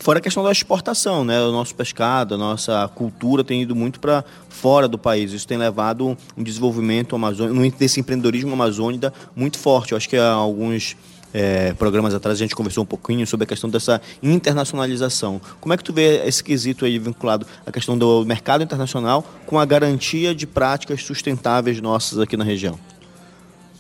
Fora 0.02 0.18
a 0.18 0.22
questão 0.22 0.44
da 0.44 0.52
exportação, 0.52 1.24
né? 1.24 1.40
O 1.44 1.52
nosso 1.52 1.76
pescado, 1.76 2.34
a 2.34 2.38
nossa 2.38 2.90
cultura 2.96 3.44
tem 3.44 3.62
ido 3.62 3.76
muito 3.76 4.00
para 4.00 4.26
fora 4.50 4.88
do 4.88 4.98
país. 4.98 5.32
Isso 5.32 5.48
tem 5.48 5.60
levado 5.60 6.18
um 6.36 6.42
desenvolvimento 6.42 7.16
amazônico, 7.16 7.78
desse 7.78 8.00
empreendedorismo 8.00 8.52
amazônico 8.52 9.14
muito 9.36 9.60
forte. 9.60 9.92
Eu 9.92 9.98
acho 9.98 10.10
que 10.10 10.18
há 10.18 10.32
alguns 10.32 10.98
é, 11.32 11.74
programas 11.74 12.16
atrás 12.16 12.40
a 12.40 12.42
gente 12.42 12.56
conversou 12.56 12.82
um 12.84 12.88
pouquinho 12.88 13.28
sobre 13.28 13.44
a 13.44 13.48
questão 13.48 13.70
dessa 13.70 14.02
internacionalização. 14.24 15.40
Como 15.60 15.72
é 15.72 15.78
que 15.78 15.84
tu 15.84 15.94
vê 15.94 16.26
esse 16.26 16.44
quesito 16.44 16.84
aí 16.84 16.98
vinculado 16.98 17.46
à 17.64 17.72
questão 17.72 17.96
do 17.96 18.26
mercado 18.26 18.64
internacional 18.64 19.24
com 19.46 19.60
a 19.60 19.66
garantia 19.66 20.34
de 20.34 20.48
práticas 20.48 21.04
sustentáveis 21.04 21.80
nossas 21.80 22.18
aqui 22.18 22.36
na 22.36 22.44
região? 22.44 22.80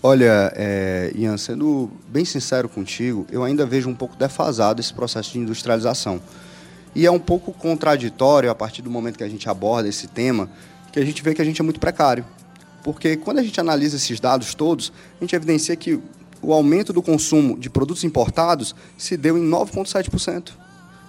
Olha, 0.03 0.51
é, 0.56 1.12
Ian, 1.15 1.38
sendo 1.38 1.92
bem 2.07 2.25
sincero 2.25 2.68
contigo, 2.68 3.27
eu 3.31 3.44
ainda 3.44 3.68
vejo 3.68 3.88
um 3.88 3.94
pouco 3.94 4.15
defasado 4.15 4.81
esse 4.81 4.92
processo 4.92 5.31
de 5.31 5.38
industrialização. 5.38 6.19
E 6.95 7.05
é 7.05 7.12
um 7.12 7.20
pouco 7.20 7.53
contraditório 7.53 8.50
a 8.50 8.55
partir 8.55 8.81
do 8.81 8.89
momento 8.89 9.17
que 9.17 9.24
a 9.24 9.29
gente 9.29 9.48
aborda 9.48 9.88
esse 9.88 10.08
tema, 10.08 10.50
que 10.91 11.00
a 11.00 11.05
gente 11.05 11.22
vê 11.22 11.36
que 11.36 11.41
a 11.41 11.46
gente 11.46 11.62
é 11.62 11.63
muito 11.63 11.79
precário. 11.79 12.25
Porque 12.84 13.15
quando 13.15 13.38
a 13.38 13.43
gente 13.43 13.60
analisa 13.60 13.96
esses 13.96 14.20
dados 14.20 14.55
todos, 14.55 14.91
a 15.20 15.24
gente 15.24 15.36
evidencia 15.36 15.75
que 15.75 16.00
o 16.41 16.51
aumento 16.51 16.91
do 16.91 17.03
consumo 17.03 17.55
de 17.55 17.70
produtos 17.70 18.03
importados 18.03 18.74
se 18.98 19.15
deu 19.15 19.38
em 19.38 19.48
9,7%. 19.48 20.53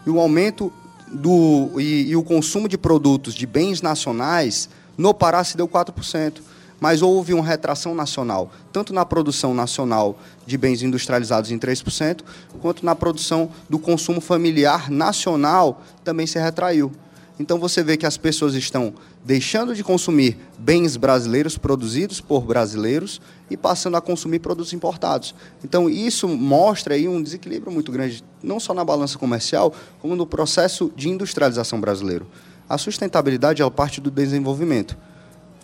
E 0.06 0.10
o 0.10 0.20
aumento 0.20 0.70
do, 1.10 1.80
e, 1.80 2.10
e, 2.10 2.16
o 2.16 2.22
consumo 2.22 2.68
de 2.68 2.76
produtos 2.76 3.34
de 3.34 3.46
bens 3.46 3.80
nacionais 3.80 4.68
no 4.98 5.14
Pará 5.14 5.42
se 5.42 5.56
deu 5.56 5.66
4%. 5.66 6.40
Mas 6.82 7.00
houve 7.00 7.32
uma 7.32 7.44
retração 7.44 7.94
nacional, 7.94 8.50
tanto 8.72 8.92
na 8.92 9.06
produção 9.06 9.54
nacional 9.54 10.18
de 10.44 10.58
bens 10.58 10.82
industrializados 10.82 11.52
em 11.52 11.56
3%, 11.56 12.22
quanto 12.60 12.84
na 12.84 12.96
produção 12.96 13.50
do 13.70 13.78
consumo 13.78 14.20
familiar 14.20 14.90
nacional 14.90 15.80
também 16.02 16.26
se 16.26 16.40
retraiu. 16.40 16.90
Então 17.38 17.56
você 17.56 17.84
vê 17.84 17.96
que 17.96 18.04
as 18.04 18.16
pessoas 18.16 18.54
estão 18.54 18.94
deixando 19.24 19.76
de 19.76 19.84
consumir 19.84 20.36
bens 20.58 20.96
brasileiros 20.96 21.56
produzidos 21.56 22.20
por 22.20 22.40
brasileiros 22.40 23.20
e 23.48 23.56
passando 23.56 23.96
a 23.96 24.00
consumir 24.00 24.40
produtos 24.40 24.72
importados. 24.72 25.36
Então 25.62 25.88
isso 25.88 26.26
mostra 26.26 26.94
aí 26.94 27.06
um 27.06 27.22
desequilíbrio 27.22 27.70
muito 27.70 27.92
grande, 27.92 28.24
não 28.42 28.58
só 28.58 28.74
na 28.74 28.84
balança 28.84 29.16
comercial, 29.16 29.72
como 30.00 30.16
no 30.16 30.26
processo 30.26 30.92
de 30.96 31.08
industrialização 31.08 31.80
brasileiro. 31.80 32.26
A 32.68 32.76
sustentabilidade 32.76 33.62
é 33.62 33.70
parte 33.70 34.00
do 34.00 34.10
desenvolvimento. 34.10 34.96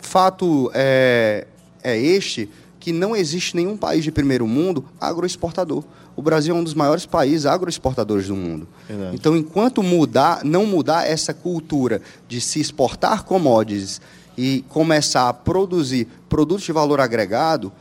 Fato 0.01 0.71
é, 0.73 1.47
é 1.83 1.97
este 1.97 2.49
que 2.79 2.91
não 2.91 3.15
existe 3.15 3.55
nenhum 3.55 3.75
país 3.75 4.03
de 4.03 4.11
primeiro 4.11 4.47
mundo 4.47 4.85
agroexportador. 4.99 5.83
O 6.15 6.21
Brasil 6.21 6.55
é 6.55 6.57
um 6.57 6.63
dos 6.63 6.73
maiores 6.73 7.05
países 7.05 7.45
agroexportadores 7.45 8.27
do 8.27 8.35
mundo. 8.35 8.67
Verdade. 8.87 9.15
Então, 9.15 9.35
enquanto 9.37 9.83
mudar, 9.83 10.43
não 10.43 10.65
mudar 10.65 11.07
essa 11.07 11.33
cultura 11.33 12.01
de 12.27 12.41
se 12.41 12.59
exportar 12.59 13.23
commodities 13.23 14.01
e 14.37 14.63
começar 14.69 15.29
a 15.29 15.33
produzir 15.33 16.07
produtos 16.27 16.63
de 16.63 16.71
valor 16.71 16.99
agregado, 16.99 17.71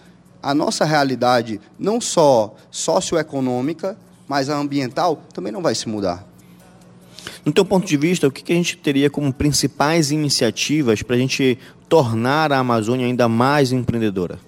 a 0.43 0.55
nossa 0.55 0.85
realidade, 0.85 1.61
não 1.79 2.01
só 2.01 2.55
socioeconômica, 2.71 3.97
mas 4.27 4.51
a 4.51 4.57
ambiental, 4.57 5.23
também 5.33 5.53
não 5.53 5.63
vai 5.63 5.75
se 5.75 5.89
mudar. 5.89 6.28
No 7.45 7.53
teu 7.53 7.65
ponto 7.65 7.87
de 7.87 7.97
vista, 7.97 8.27
o 8.27 8.31
que 8.31 8.53
a 8.53 8.57
gente 8.57 8.77
teria 8.77 9.11
como 9.11 9.33
principais 9.33 10.11
iniciativas 10.11 11.03
para 11.03 11.17
a 11.17 11.19
gente 11.19 11.59
tornar 11.89 12.53
a 12.53 12.59
Amazônia 12.59 13.07
ainda 13.07 13.29
mais 13.29 13.73
empreendedora? 13.73 14.39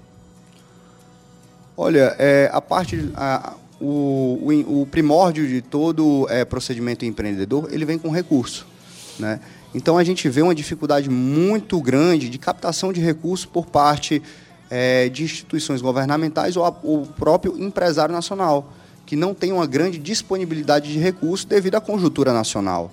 Olha, 1.76 2.14
é, 2.18 2.50
a 2.52 2.60
parte, 2.60 3.10
a, 3.14 3.54
o, 3.80 4.38
o, 4.42 4.82
o 4.82 4.86
primórdio 4.86 5.48
de 5.48 5.62
todo 5.62 6.26
é, 6.28 6.44
procedimento 6.44 7.04
empreendedor, 7.04 7.68
ele 7.72 7.84
vem 7.84 7.98
com 7.98 8.10
recurso. 8.10 8.66
Né? 9.18 9.40
Então 9.74 9.96
a 9.96 10.04
gente 10.04 10.28
vê 10.28 10.42
uma 10.42 10.54
dificuldade 10.54 11.08
muito 11.08 11.80
grande 11.80 12.28
de 12.28 12.38
captação 12.38 12.92
de 12.92 13.00
recursos 13.00 13.46
por 13.46 13.66
parte 13.66 14.22
é, 14.68 15.08
de 15.08 15.24
instituições 15.24 15.80
governamentais 15.80 16.56
ou 16.56 16.66
o 16.82 17.06
próprio 17.06 17.58
empresário 17.58 18.14
nacional, 18.14 18.72
que 19.10 19.16
não 19.16 19.34
tem 19.34 19.50
uma 19.50 19.66
grande 19.66 19.98
disponibilidade 19.98 20.92
de 20.92 20.96
recursos 20.96 21.44
devido 21.44 21.74
à 21.74 21.80
conjuntura 21.80 22.32
nacional. 22.32 22.92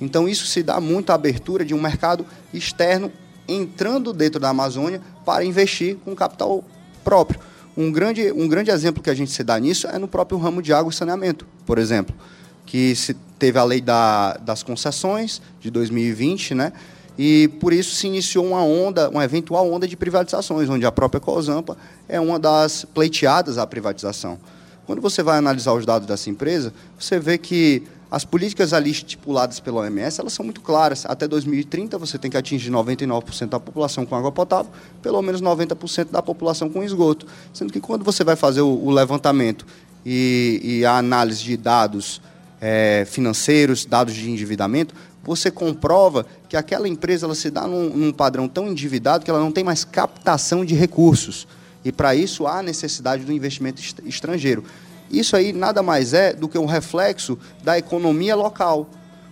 Então 0.00 0.26
isso 0.26 0.46
se 0.46 0.62
dá 0.62 0.80
muito 0.80 1.10
à 1.10 1.14
abertura 1.14 1.62
de 1.62 1.74
um 1.74 1.82
mercado 1.82 2.24
externo 2.54 3.12
entrando 3.46 4.14
dentro 4.14 4.40
da 4.40 4.48
Amazônia 4.48 5.02
para 5.26 5.44
investir 5.44 5.98
com 6.02 6.16
capital 6.16 6.64
próprio. 7.04 7.38
Um 7.76 7.92
grande, 7.92 8.32
um 8.32 8.48
grande 8.48 8.70
exemplo 8.70 9.02
que 9.02 9.10
a 9.10 9.14
gente 9.14 9.30
se 9.30 9.44
dá 9.44 9.60
nisso 9.60 9.86
é 9.88 9.98
no 9.98 10.08
próprio 10.08 10.38
ramo 10.38 10.62
de 10.62 10.72
água 10.72 10.90
e 10.90 10.94
saneamento, 10.94 11.46
por 11.66 11.76
exemplo, 11.76 12.16
que 12.64 12.96
se 12.96 13.12
teve 13.38 13.58
a 13.58 13.64
lei 13.64 13.82
da, 13.82 14.38
das 14.38 14.62
concessões 14.62 15.42
de 15.60 15.70
2020, 15.70 16.54
né? 16.54 16.72
E 17.18 17.48
por 17.60 17.74
isso 17.74 17.94
se 17.94 18.06
iniciou 18.06 18.46
uma 18.46 18.62
onda, 18.62 19.10
uma 19.10 19.22
eventual 19.22 19.70
onda 19.70 19.86
de 19.86 19.98
privatizações, 19.98 20.66
onde 20.70 20.86
a 20.86 20.92
própria 20.92 21.20
Cosampa 21.20 21.76
é 22.08 22.18
uma 22.18 22.38
das 22.38 22.86
pleiteadas 22.86 23.58
à 23.58 23.66
privatização. 23.66 24.38
Quando 24.88 25.02
você 25.02 25.22
vai 25.22 25.36
analisar 25.36 25.74
os 25.74 25.84
dados 25.84 26.08
dessa 26.08 26.30
empresa, 26.30 26.72
você 26.98 27.20
vê 27.20 27.36
que 27.36 27.82
as 28.10 28.24
políticas 28.24 28.72
ali 28.72 28.90
estipuladas 28.90 29.60
pela 29.60 29.82
OMS, 29.82 30.18
elas 30.18 30.32
são 30.32 30.42
muito 30.42 30.62
claras. 30.62 31.04
Até 31.04 31.28
2030 31.28 31.98
você 31.98 32.16
tem 32.16 32.30
que 32.30 32.38
atingir 32.38 32.70
99% 32.70 33.50
da 33.50 33.60
população 33.60 34.06
com 34.06 34.16
água 34.16 34.32
potável, 34.32 34.72
pelo 35.02 35.20
menos 35.20 35.42
90% 35.42 36.10
da 36.10 36.22
população 36.22 36.70
com 36.70 36.82
esgoto. 36.82 37.26
Sendo 37.52 37.70
que 37.70 37.80
quando 37.80 38.02
você 38.02 38.24
vai 38.24 38.34
fazer 38.34 38.62
o, 38.62 38.88
levantamento 38.88 39.66
e, 40.06 40.58
e, 40.62 40.86
a 40.86 40.96
análise 40.96 41.44
de 41.44 41.58
dados 41.58 42.22
é, 42.58 43.06
financeiros, 43.06 43.84
dados 43.84 44.14
de 44.14 44.30
endividamento, 44.30 44.94
você 45.22 45.50
comprova 45.50 46.24
que 46.48 46.56
aquela 46.56 46.88
empresa 46.88 47.26
ela 47.26 47.34
se 47.34 47.50
dá 47.50 47.66
num, 47.66 47.90
num 47.90 48.10
padrão 48.10 48.48
tão 48.48 48.66
endividado 48.68 49.22
que 49.22 49.30
ela 49.30 49.40
não 49.40 49.52
tem 49.52 49.62
mais 49.62 49.84
captação 49.84 50.64
de 50.64 50.74
recursos. 50.74 51.46
E 51.84 51.92
para 51.92 52.14
isso 52.14 52.46
há 52.46 52.62
necessidade 52.62 53.24
do 53.24 53.32
investimento 53.32 53.80
estrangeiro. 54.04 54.64
Isso 55.10 55.36
aí 55.36 55.52
nada 55.52 55.82
mais 55.82 56.12
é 56.12 56.32
do 56.32 56.48
que 56.48 56.58
um 56.58 56.66
reflexo 56.66 57.38
da 57.62 57.78
economia 57.78 58.34
local, 58.34 58.88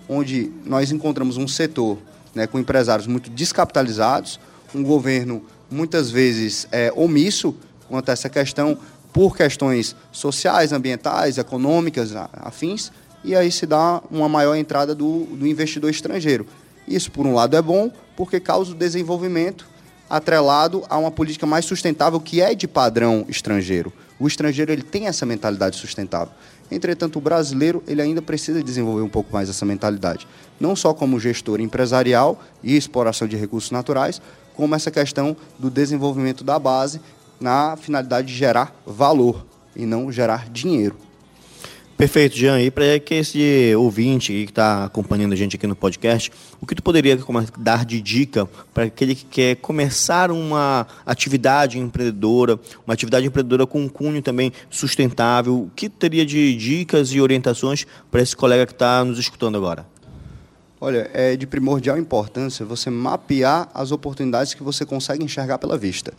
onde 0.09 0.53
nós 0.65 0.91
encontramos 0.91 1.37
um 1.37 1.47
setor 1.47 1.99
né, 2.35 2.47
com 2.47 2.59
empresários 2.59 3.07
muito 3.07 3.29
descapitalizados, 3.31 4.41
um 4.75 4.83
governo 4.83 5.43
muitas 5.71 6.11
vezes 6.11 6.67
é, 6.71 6.93
omisso 6.95 7.55
quanto 7.89 8.09
a 8.09 8.13
essa 8.13 8.29
questão 8.29 8.79
por 9.13 9.37
questões 9.37 9.97
sociais, 10.13 10.73
ambientais, 10.73 11.39
econômicas, 11.39 12.13
afins, 12.15 12.93
e 13.25 13.35
aí 13.35 13.51
se 13.51 13.67
dá 13.67 14.03
uma 14.11 14.29
maior 14.29 14.55
entrada 14.55 14.95
do, 14.95 15.25
do 15.25 15.47
investidor 15.47 15.91
estrangeiro. 15.91 16.47
Isso, 16.87 17.11
por 17.11 17.27
um 17.27 17.35
lado, 17.35 17.57
é 17.57 17.63
bom, 17.63 17.91
porque 18.15 18.39
causa 18.39 18.73
o 18.73 18.75
desenvolvimento 18.75 19.67
atrelado 20.09 20.85
a 20.89 20.97
uma 20.99 21.11
política 21.11 21.47
mais 21.47 21.65
sustentável 21.65 22.21
que 22.21 22.41
é 22.41 22.55
de 22.55 22.69
padrão 22.69 23.25
estrangeiro. 23.29 23.93
O 24.19 24.27
estrangeiro 24.27 24.73
ele 24.73 24.83
tem 24.83 25.07
essa 25.07 25.27
mentalidade 25.27 25.77
sustentável. 25.77 26.33
Entretanto, 26.71 27.19
o 27.19 27.23
brasileiro 27.23 27.83
ele 27.87 28.03
ainda 28.03 28.21
precisa 28.21 28.63
desenvolver 28.63 29.03
um 29.03 29.09
pouco 29.09 29.33
mais 29.33 29.49
essa 29.49 29.65
mentalidade, 29.65 30.27
não 30.59 30.75
só 30.75 30.93
como 30.93 31.21
gestor 31.21 31.61
empresarial 31.61 32.41
e 32.63 32.77
exploração 32.77 33.29
de 33.29 33.37
recursos 33.37 33.71
naturais, 33.71 34.21
como 34.55 34.75
essa 34.75 34.91
questão 34.91 35.37
do 35.59 35.71
desenvolvimento 35.71 36.43
da 36.43 36.59
base 36.59 37.01
na 37.41 37.77
finalidade 37.77 38.29
de 38.29 38.35
gerar 38.35 38.75
valor 38.87 39.45
e 39.77 39.85
não 39.85 40.11
gerar 40.11 40.49
dinheiro. 40.49 41.06
Perfeito, 41.97 42.37
Jean. 42.37 42.61
E 42.61 42.71
para 42.71 42.99
que 43.01 43.15
esse 43.15 43.75
ouvinte 43.75 44.31
que 44.31 44.51
está 44.51 44.85
acompanhando 44.85 45.33
a 45.33 45.37
gente 45.37 45.57
aqui 45.57 45.67
no 45.67 45.75
podcast, 45.75 46.31
o 46.61 46.67
que 46.67 46.75
tu 46.75 46.83
poderia 46.83 47.19
dar 47.57 47.87
de 47.87 48.03
dica 48.03 48.47
para 48.75 48.85
aquele 48.85 49.15
que 49.15 49.25
quer 49.25 49.57
começar 49.57 50.31
uma 50.31 50.87
atividade 51.07 51.79
empreendedora, 51.79 52.61
uma 52.87 52.93
atividade 52.93 53.27
empreendedora 53.27 53.67
com 53.67 53.81
um 53.81 53.89
cunho 53.89 54.21
também 54.21 54.53
sustentável? 54.69 55.55
O 55.55 55.71
que 55.75 55.89
teria 55.89 56.27
de 56.27 56.55
dicas 56.55 57.13
e 57.13 57.21
orientações 57.21 57.87
para 58.11 58.21
esse 58.21 58.37
colega 58.37 58.67
que 58.67 58.73
está 58.73 59.03
nos 59.03 59.19
escutando 59.19 59.57
agora? 59.57 59.87
Olha, 60.79 61.11
é 61.15 61.35
de 61.35 61.47
primordial 61.47 61.97
importância 61.97 62.67
você 62.67 62.91
mapear 62.91 63.71
as 63.73 63.91
oportunidades 63.91 64.53
que 64.53 64.63
você 64.63 64.85
consegue 64.85 65.25
enxergar 65.25 65.57
pela 65.57 65.79
vista. 65.79 66.13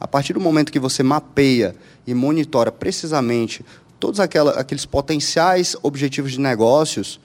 A 0.00 0.08
partir 0.08 0.32
do 0.32 0.40
momento 0.40 0.72
que 0.72 0.80
você 0.80 1.04
mapeia 1.04 1.76
e 2.04 2.14
monitora 2.14 2.72
precisamente 2.72 3.64
todos 4.00 4.18
aquela, 4.18 4.52
aqueles 4.52 4.86
potenciais 4.86 5.76
objetivos 5.82 6.32
de 6.32 6.40
negócios, 6.40 7.20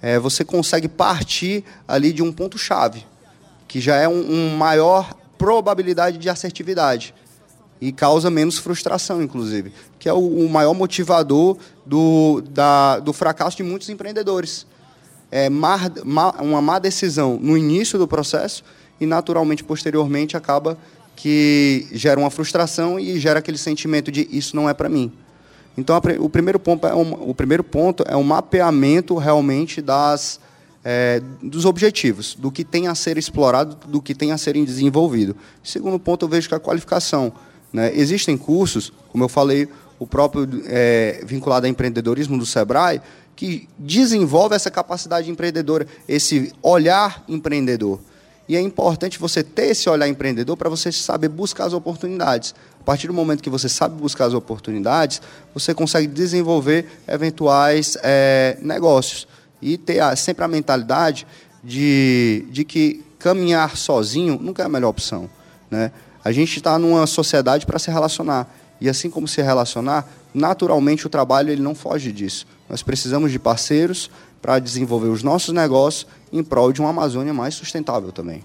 é, 0.00 0.18
você 0.18 0.44
consegue 0.44 0.88
partir 0.88 1.62
ali 1.86 2.12
de 2.12 2.22
um 2.22 2.32
ponto-chave, 2.32 3.06
que 3.68 3.80
já 3.80 3.96
é 3.96 4.08
um, 4.08 4.32
um 4.32 4.56
maior 4.56 5.14
probabilidade 5.36 6.16
de 6.16 6.28
assertividade 6.30 7.14
e 7.80 7.92
causa 7.92 8.30
menos 8.30 8.56
frustração, 8.56 9.22
inclusive, 9.22 9.72
que 9.98 10.08
é 10.08 10.12
o, 10.12 10.18
o 10.18 10.48
maior 10.48 10.72
motivador 10.72 11.58
do, 11.84 12.40
da, 12.40 12.98
do 12.98 13.12
fracasso 13.12 13.58
de 13.58 13.62
muitos 13.62 13.90
empreendedores. 13.90 14.66
É 15.30 15.48
uma 15.48 16.62
má 16.62 16.78
decisão 16.78 17.38
no 17.40 17.58
início 17.58 17.98
do 17.98 18.06
processo 18.06 18.64
e, 19.00 19.04
naturalmente, 19.04 19.64
posteriormente, 19.64 20.36
acaba 20.36 20.78
que 21.16 21.88
gera 21.92 22.18
uma 22.18 22.30
frustração 22.30 22.98
e 22.98 23.18
gera 23.18 23.40
aquele 23.40 23.58
sentimento 23.58 24.10
de 24.10 24.28
isso 24.30 24.54
não 24.54 24.68
é 24.68 24.74
para 24.74 24.88
mim. 24.88 25.12
Então, 25.76 26.00
o 26.20 26.28
primeiro 26.28 26.58
ponto 26.58 26.86
é 26.86 26.94
um, 26.94 27.30
o 27.30 27.34
primeiro 27.34 27.64
ponto 27.64 28.04
é 28.06 28.16
um 28.16 28.22
mapeamento 28.22 29.16
realmente 29.16 29.82
das, 29.82 30.38
é, 30.84 31.20
dos 31.42 31.64
objetivos, 31.64 32.34
do 32.34 32.50
que 32.50 32.64
tem 32.64 32.86
a 32.86 32.94
ser 32.94 33.18
explorado, 33.18 33.76
do 33.88 34.00
que 34.00 34.14
tem 34.14 34.30
a 34.30 34.38
ser 34.38 34.54
desenvolvido. 34.64 35.34
Segundo 35.62 35.98
ponto, 35.98 36.24
eu 36.24 36.28
vejo 36.28 36.48
que 36.48 36.54
a 36.54 36.60
qualificação. 36.60 37.32
Né? 37.72 37.92
Existem 37.94 38.36
cursos, 38.36 38.92
como 39.10 39.24
eu 39.24 39.28
falei, 39.28 39.68
o 39.98 40.06
próprio 40.06 40.48
é, 40.66 41.22
vinculado 41.26 41.66
a 41.66 41.68
empreendedorismo 41.68 42.38
do 42.38 42.46
SEBRAE, 42.46 43.00
que 43.34 43.68
desenvolve 43.76 44.54
essa 44.54 44.70
capacidade 44.70 45.28
empreendedora, 45.28 45.86
esse 46.08 46.52
olhar 46.62 47.24
empreendedor. 47.28 47.98
E 48.48 48.56
é 48.56 48.60
importante 48.60 49.18
você 49.18 49.42
ter 49.42 49.68
esse 49.68 49.88
olhar 49.88 50.06
empreendedor 50.06 50.56
para 50.56 50.68
você 50.68 50.92
saber 50.92 51.28
buscar 51.28 51.64
as 51.64 51.72
oportunidades. 51.72 52.54
A 52.78 52.84
partir 52.84 53.06
do 53.06 53.14
momento 53.14 53.42
que 53.42 53.48
você 53.48 53.68
sabe 53.68 54.00
buscar 54.00 54.26
as 54.26 54.34
oportunidades, 54.34 55.22
você 55.54 55.72
consegue 55.72 56.06
desenvolver 56.06 56.86
eventuais 57.08 57.96
é, 58.02 58.58
negócios 58.60 59.26
e 59.62 59.78
ter 59.78 60.00
a, 60.00 60.14
sempre 60.14 60.44
a 60.44 60.48
mentalidade 60.48 61.26
de, 61.62 62.44
de 62.50 62.64
que 62.64 63.02
caminhar 63.18 63.76
sozinho 63.76 64.38
nunca 64.38 64.62
é 64.62 64.66
a 64.66 64.68
melhor 64.68 64.90
opção. 64.90 65.30
Né? 65.70 65.90
A 66.22 66.30
gente 66.30 66.58
está 66.58 66.78
numa 66.78 67.06
sociedade 67.06 67.64
para 67.64 67.78
se 67.78 67.90
relacionar. 67.90 68.46
E 68.78 68.88
assim 68.88 69.08
como 69.08 69.26
se 69.26 69.40
relacionar, 69.40 70.06
naturalmente 70.34 71.06
o 71.06 71.08
trabalho 71.08 71.50
ele 71.50 71.62
não 71.62 71.74
foge 71.74 72.12
disso. 72.12 72.46
Nós 72.68 72.82
precisamos 72.82 73.32
de 73.32 73.38
parceiros 73.38 74.10
para 74.44 74.58
desenvolver 74.58 75.08
os 75.08 75.22
nossos 75.22 75.54
negócios 75.54 76.06
em 76.30 76.44
prol 76.44 76.70
de 76.70 76.78
uma 76.78 76.90
Amazônia 76.90 77.32
mais 77.32 77.54
sustentável 77.54 78.12
também. 78.12 78.42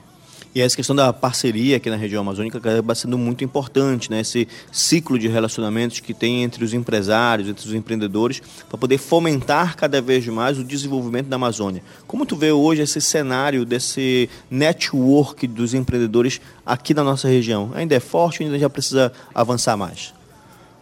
E 0.55 0.61
essa 0.61 0.73
questão 0.73 0.95
da 0.95 1.11
parceria 1.11 1.75
aqui 1.75 1.89
na 1.89 1.97
região 1.97 2.21
amazônica 2.21 2.57
acaba 2.57 2.95
sendo 2.95 3.17
muito 3.17 3.43
importante, 3.43 4.09
né? 4.09 4.21
Esse 4.21 4.47
ciclo 4.71 5.19
de 5.19 5.27
relacionamentos 5.27 5.99
que 5.99 6.13
tem 6.13 6.41
entre 6.41 6.63
os 6.63 6.73
empresários, 6.73 7.49
entre 7.49 7.67
os 7.67 7.73
empreendedores, 7.73 8.41
para 8.69 8.77
poder 8.77 8.97
fomentar 8.97 9.75
cada 9.75 10.01
vez 10.01 10.25
mais 10.27 10.57
o 10.57 10.63
desenvolvimento 10.63 11.27
da 11.27 11.35
Amazônia. 11.35 11.83
Como 12.07 12.25
tu 12.25 12.37
vê 12.37 12.53
hoje 12.53 12.81
esse 12.81 13.01
cenário 13.01 13.65
desse 13.65 14.29
network 14.49 15.45
dos 15.47 15.73
empreendedores 15.73 16.39
aqui 16.65 16.93
na 16.93 17.03
nossa 17.03 17.27
região? 17.27 17.71
Ainda 17.75 17.93
é 17.93 17.99
forte 17.99 18.41
ou 18.41 18.45
ainda 18.45 18.57
já 18.57 18.69
precisa 18.69 19.11
avançar 19.35 19.75
mais? 19.75 20.13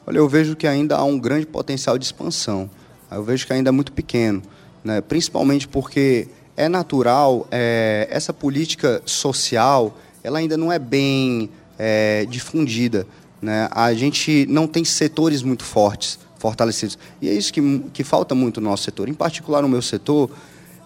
Olha, 0.06 0.20
eu 0.20 0.30
vejo 0.30 0.56
que 0.56 0.68
ainda 0.68 0.96
há 0.96 1.04
um 1.04 1.18
grande 1.18 1.48
potencial 1.48 1.98
de 1.98 2.06
expansão. 2.06 2.70
Eu 3.12 3.24
vejo 3.24 3.48
que 3.48 3.54
ainda 3.54 3.70
é 3.70 3.72
muito 3.72 3.92
pequeno, 3.92 4.44
né? 4.88 5.02
principalmente 5.02 5.68
porque 5.68 6.30
é 6.56 6.70
natural, 6.70 7.46
é, 7.52 8.08
essa 8.10 8.32
política 8.32 9.02
social, 9.06 9.98
ela 10.24 10.40
ainda 10.40 10.56
não 10.56 10.72
é 10.72 10.80
bem 10.80 11.50
é, 11.78 12.26
difundida. 12.30 13.06
Né? 13.42 13.68
A 13.72 13.94
gente 13.94 14.48
não 14.50 14.66
tem 14.66 14.86
setores 14.86 15.44
muito 15.44 15.64
fortes, 15.64 16.18
fortalecidos. 16.40 16.98
E 17.22 17.28
é 17.28 17.34
isso 17.34 17.52
que, 17.52 17.80
que 17.92 18.04
falta 18.04 18.34
muito 18.34 18.62
no 18.62 18.70
nosso 18.70 18.86
setor. 18.86 19.10
Em 19.10 19.14
particular, 19.14 19.62
no 19.62 19.68
meu 19.68 19.82
setor, 19.82 20.32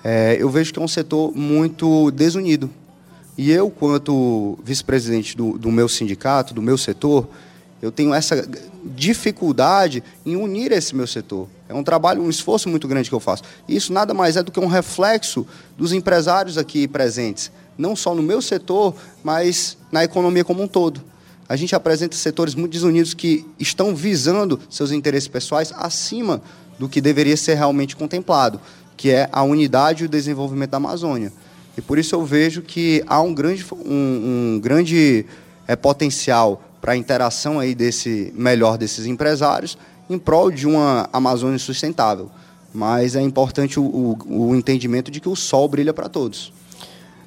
é, 0.03 0.35
eu 0.39 0.49
vejo 0.49 0.73
que 0.73 0.79
é 0.79 0.81
um 0.81 0.87
setor 0.87 1.31
muito 1.35 2.09
desunido. 2.09 2.69
E 3.37 3.51
eu, 3.51 3.69
quanto 3.69 4.57
vice-presidente 4.63 5.37
do, 5.37 5.59
do 5.59 5.71
meu 5.71 5.87
sindicato, 5.87 6.55
do 6.55 6.61
meu 6.61 6.77
setor, 6.77 7.29
eu 7.81 7.91
tenho 7.91 8.13
essa 8.13 8.47
dificuldade 8.83 10.03
em 10.25 10.35
unir 10.35 10.71
esse 10.71 10.95
meu 10.95 11.05
setor. 11.05 11.47
É 11.71 11.73
um 11.73 11.83
trabalho, 11.83 12.21
um 12.21 12.29
esforço 12.29 12.67
muito 12.67 12.85
grande 12.85 13.07
que 13.07 13.15
eu 13.15 13.19
faço. 13.19 13.43
Isso 13.65 13.93
nada 13.93 14.13
mais 14.13 14.35
é 14.35 14.43
do 14.43 14.51
que 14.51 14.59
um 14.59 14.67
reflexo 14.67 15.47
dos 15.77 15.93
empresários 15.93 16.57
aqui 16.57 16.85
presentes, 16.85 17.49
não 17.77 17.95
só 17.95 18.13
no 18.13 18.21
meu 18.21 18.41
setor, 18.41 18.93
mas 19.23 19.77
na 19.89 20.03
economia 20.03 20.43
como 20.43 20.61
um 20.61 20.67
todo. 20.67 21.01
a 21.47 21.55
gente 21.55 21.73
apresenta 21.73 22.15
setores 22.15 22.55
muito 22.55 22.73
desunidos 22.73 23.13
que 23.13 23.45
estão 23.57 23.95
visando 23.95 24.59
seus 24.69 24.91
interesses 24.91 25.27
pessoais 25.27 25.73
acima 25.77 26.41
do 26.77 26.89
que 26.89 26.99
deveria 26.99 27.37
ser 27.37 27.55
realmente 27.55 27.95
contemplado, 27.95 28.59
que 28.97 29.09
é 29.09 29.29
a 29.31 29.43
unidade 29.43 30.03
e 30.03 30.05
o 30.07 30.09
desenvolvimento 30.09 30.71
da 30.71 30.77
Amazônia. 30.77 31.31
E 31.77 31.81
por 31.81 31.97
isso 31.97 32.15
eu 32.15 32.25
vejo 32.25 32.61
que 32.61 33.01
há 33.07 33.21
um 33.21 33.33
grande, 33.33 33.65
um, 33.85 34.55
um 34.55 34.59
grande 34.61 35.25
é, 35.67 35.75
potencial 35.75 36.61
para 36.81 36.93
a 36.93 36.97
interação 36.97 37.59
aí 37.59 37.73
desse 37.75 38.33
melhor 38.35 38.77
desses 38.77 39.05
empresários 39.05 39.77
em 40.13 40.19
prol 40.19 40.51
de 40.51 40.67
uma 40.67 41.09
Amazônia 41.13 41.57
sustentável. 41.57 42.29
Mas 42.73 43.15
é 43.15 43.21
importante 43.21 43.79
o, 43.79 43.83
o, 43.83 44.49
o 44.49 44.55
entendimento 44.55 45.11
de 45.11 45.19
que 45.19 45.29
o 45.29 45.35
sol 45.35 45.67
brilha 45.67 45.93
para 45.93 46.07
todos. 46.07 46.53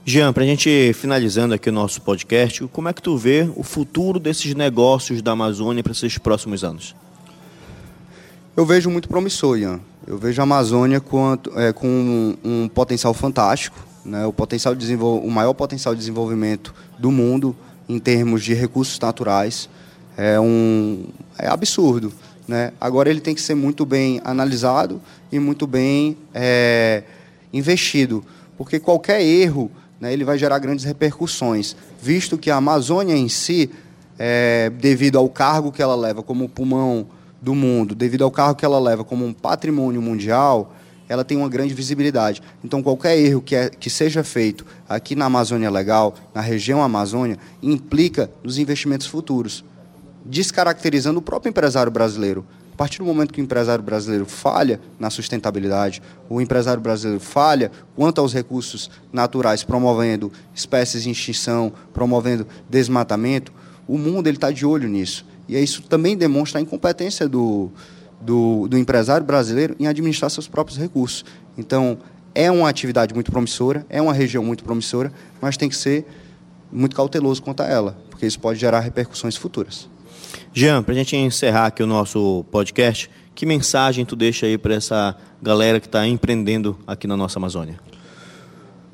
Jean, 0.06 0.34
para 0.34 0.42
a 0.42 0.46
gente 0.46 0.92
finalizando 0.92 1.54
aqui 1.54 1.70
o 1.70 1.72
nosso 1.72 2.02
podcast, 2.02 2.66
como 2.68 2.88
é 2.88 2.92
que 2.92 3.00
tu 3.00 3.16
vê 3.16 3.50
o 3.56 3.62
futuro 3.62 4.20
desses 4.20 4.54
negócios 4.54 5.22
da 5.22 5.32
Amazônia 5.32 5.82
para 5.82 5.92
esses 5.92 6.18
próximos 6.18 6.62
anos? 6.62 6.94
Eu 8.54 8.66
vejo 8.66 8.90
muito 8.90 9.08
promissor, 9.08 9.58
Ian. 9.58 9.80
Eu 10.06 10.18
vejo 10.18 10.40
a 10.40 10.44
Amazônia 10.44 11.00
com, 11.00 11.38
é, 11.56 11.72
com 11.72 11.88
um, 11.88 12.36
um, 12.44 12.68
potencial 12.68 13.14
fantástico, 13.14 13.78
né? 14.04 14.26
o, 14.26 14.32
potencial 14.32 14.74
de 14.74 14.94
o 14.94 15.30
maior 15.30 15.54
potencial 15.54 15.94
de 15.94 16.00
desenvolvimento 16.00 16.74
do 16.98 17.10
mundo 17.10 17.56
em 17.88 17.98
termos 17.98 18.44
de 18.44 18.52
recursos 18.52 19.00
naturais. 19.00 19.70
É, 20.16 20.38
um, 20.38 21.06
é 21.38 21.48
absurdo. 21.48 22.12
Né? 22.46 22.72
Agora 22.80 23.08
ele 23.08 23.20
tem 23.20 23.34
que 23.34 23.40
ser 23.40 23.54
muito 23.54 23.86
bem 23.86 24.20
analisado 24.24 25.00
e 25.32 25.38
muito 25.38 25.66
bem 25.66 26.16
é, 26.34 27.02
investido, 27.52 28.24
porque 28.56 28.78
qualquer 28.78 29.22
erro 29.22 29.70
né, 30.00 30.12
ele 30.12 30.24
vai 30.24 30.36
gerar 30.36 30.58
grandes 30.58 30.84
repercussões, 30.84 31.74
visto 32.00 32.36
que 32.36 32.50
a 32.50 32.56
Amazônia 32.56 33.16
em 33.16 33.28
si, 33.28 33.70
é, 34.18 34.70
devido 34.78 35.18
ao 35.18 35.28
cargo 35.28 35.72
que 35.72 35.82
ela 35.82 35.96
leva 35.96 36.22
como 36.22 36.48
pulmão 36.48 37.06
do 37.40 37.54
mundo, 37.54 37.94
devido 37.94 38.24
ao 38.24 38.30
cargo 38.30 38.56
que 38.56 38.64
ela 38.64 38.78
leva 38.78 39.04
como 39.04 39.24
um 39.24 39.32
patrimônio 39.32 40.02
mundial, 40.02 40.74
ela 41.08 41.24
tem 41.24 41.36
uma 41.36 41.48
grande 41.48 41.74
visibilidade. 41.74 42.42
Então, 42.62 42.82
qualquer 42.82 43.18
erro 43.18 43.42
que, 43.42 43.54
é, 43.54 43.68
que 43.68 43.90
seja 43.90 44.24
feito 44.24 44.64
aqui 44.88 45.14
na 45.14 45.26
Amazônia 45.26 45.70
Legal, 45.70 46.14
na 46.34 46.40
região 46.40 46.82
Amazônia, 46.82 47.38
implica 47.62 48.30
nos 48.42 48.58
investimentos 48.58 49.06
futuros 49.06 49.64
descaracterizando 50.24 51.18
o 51.18 51.22
próprio 51.22 51.50
empresário 51.50 51.92
brasileiro. 51.92 52.46
A 52.72 52.76
partir 52.76 52.98
do 52.98 53.04
momento 53.04 53.32
que 53.32 53.40
o 53.40 53.44
empresário 53.44 53.84
brasileiro 53.84 54.26
falha 54.26 54.80
na 54.98 55.08
sustentabilidade, 55.08 56.02
o 56.28 56.40
empresário 56.40 56.80
brasileiro 56.80 57.20
falha 57.20 57.70
quanto 57.94 58.20
aos 58.20 58.32
recursos 58.32 58.90
naturais, 59.12 59.62
promovendo 59.62 60.32
espécies 60.52 61.06
em 61.06 61.12
extinção, 61.12 61.72
promovendo 61.92 62.46
desmatamento, 62.68 63.52
o 63.86 63.96
mundo 63.96 64.28
está 64.28 64.50
de 64.50 64.66
olho 64.66 64.88
nisso. 64.88 65.24
E 65.48 65.56
isso 65.56 65.82
também 65.82 66.16
demonstra 66.16 66.58
a 66.58 66.62
incompetência 66.62 67.28
do, 67.28 67.70
do, 68.20 68.66
do 68.66 68.76
empresário 68.76 69.24
brasileiro 69.24 69.76
em 69.78 69.86
administrar 69.86 70.28
seus 70.30 70.48
próprios 70.48 70.76
recursos. 70.76 71.24
Então, 71.56 71.98
é 72.34 72.50
uma 72.50 72.68
atividade 72.68 73.14
muito 73.14 73.30
promissora, 73.30 73.86
é 73.88 74.02
uma 74.02 74.12
região 74.12 74.42
muito 74.42 74.64
promissora, 74.64 75.12
mas 75.40 75.56
tem 75.56 75.68
que 75.68 75.76
ser 75.76 76.04
muito 76.72 76.96
cauteloso 76.96 77.40
quanto 77.40 77.62
a 77.62 77.66
ela, 77.66 77.96
porque 78.10 78.26
isso 78.26 78.40
pode 78.40 78.58
gerar 78.58 78.80
repercussões 78.80 79.36
futuras. 79.36 79.88
Jean, 80.56 80.84
para 80.84 80.94
a 80.94 80.96
gente 80.96 81.16
encerrar 81.16 81.66
aqui 81.66 81.82
o 81.82 81.86
nosso 81.86 82.44
podcast, 82.48 83.10
que 83.34 83.44
mensagem 83.44 84.06
tu 84.06 84.14
deixa 84.14 84.46
aí 84.46 84.56
para 84.56 84.74
essa 84.74 85.16
galera 85.42 85.80
que 85.80 85.88
está 85.88 86.06
empreendendo 86.06 86.78
aqui 86.86 87.08
na 87.08 87.16
nossa 87.16 87.40
Amazônia? 87.40 87.76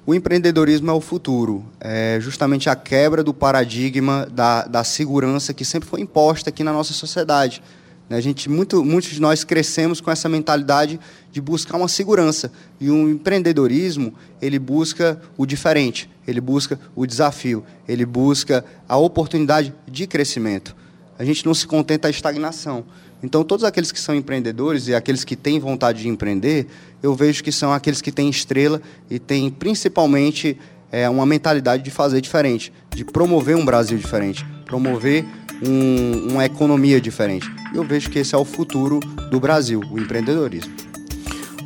O 0.06 0.14
empreendedorismo 0.14 0.90
é 0.90 0.94
o 0.94 1.02
futuro, 1.02 1.62
é 1.78 2.16
justamente 2.18 2.70
a 2.70 2.74
quebra 2.74 3.22
do 3.22 3.34
paradigma 3.34 4.26
da, 4.32 4.64
da 4.64 4.82
segurança 4.82 5.52
que 5.52 5.62
sempre 5.62 5.86
foi 5.86 6.00
imposta 6.00 6.48
aqui 6.48 6.64
na 6.64 6.72
nossa 6.72 6.94
sociedade. 6.94 7.62
Né? 8.08 8.16
A 8.16 8.22
gente, 8.22 8.48
muito, 8.48 8.82
muitos 8.82 9.10
de 9.10 9.20
nós 9.20 9.44
crescemos 9.44 10.00
com 10.00 10.10
essa 10.10 10.30
mentalidade 10.30 10.98
de 11.30 11.42
buscar 11.42 11.76
uma 11.76 11.88
segurança. 11.88 12.50
E 12.80 12.88
o 12.88 13.10
empreendedorismo, 13.10 14.14
ele 14.40 14.58
busca 14.58 15.20
o 15.36 15.44
diferente, 15.44 16.08
ele 16.26 16.40
busca 16.40 16.80
o 16.96 17.04
desafio, 17.04 17.62
ele 17.86 18.06
busca 18.06 18.64
a 18.88 18.96
oportunidade 18.96 19.74
de 19.86 20.06
crescimento 20.06 20.79
a 21.20 21.24
gente 21.24 21.44
não 21.44 21.52
se 21.52 21.66
contenta 21.66 22.08
a 22.08 22.10
estagnação. 22.10 22.82
Então, 23.22 23.44
todos 23.44 23.62
aqueles 23.62 23.92
que 23.92 24.00
são 24.00 24.14
empreendedores 24.14 24.88
e 24.88 24.94
aqueles 24.94 25.22
que 25.22 25.36
têm 25.36 25.60
vontade 25.60 26.00
de 26.00 26.08
empreender, 26.08 26.66
eu 27.02 27.14
vejo 27.14 27.44
que 27.44 27.52
são 27.52 27.70
aqueles 27.70 28.00
que 28.00 28.10
têm 28.10 28.30
estrela 28.30 28.80
e 29.10 29.18
têm 29.18 29.50
principalmente 29.50 30.56
é, 30.90 31.10
uma 31.10 31.26
mentalidade 31.26 31.82
de 31.82 31.90
fazer 31.90 32.22
diferente, 32.22 32.72
de 32.96 33.04
promover 33.04 33.54
um 33.54 33.66
Brasil 33.66 33.98
diferente, 33.98 34.46
promover 34.64 35.26
um, 35.62 36.32
uma 36.32 36.46
economia 36.46 36.98
diferente. 36.98 37.46
Eu 37.74 37.84
vejo 37.84 38.08
que 38.08 38.18
esse 38.18 38.34
é 38.34 38.38
o 38.38 38.44
futuro 38.44 38.98
do 39.30 39.38
Brasil, 39.38 39.82
o 39.92 39.98
empreendedorismo. 39.98 40.72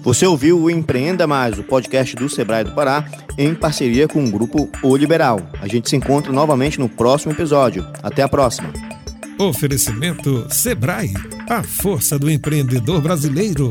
Você 0.02 0.26
ouviu 0.26 0.60
o 0.60 0.68
Empreenda 0.68 1.28
Mais, 1.28 1.60
o 1.60 1.62
podcast 1.62 2.16
do 2.16 2.28
Sebrae 2.28 2.64
do 2.64 2.72
Pará, 2.72 3.08
em 3.38 3.54
parceria 3.54 4.08
com 4.08 4.24
o 4.24 4.30
grupo 4.32 4.68
O 4.82 4.96
Liberal. 4.96 5.40
A 5.62 5.68
gente 5.68 5.88
se 5.88 5.94
encontra 5.94 6.32
novamente 6.32 6.80
no 6.80 6.88
próximo 6.88 7.30
episódio. 7.30 7.86
Até 8.02 8.20
a 8.20 8.28
próxima! 8.28 9.03
Oferecimento 9.38 10.46
Sebrae, 10.48 11.12
a 11.48 11.60
força 11.62 12.16
do 12.16 12.30
empreendedor 12.30 13.00
brasileiro. 13.00 13.70